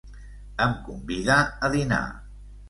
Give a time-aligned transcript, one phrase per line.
[0.65, 2.01] Em convida a dinar.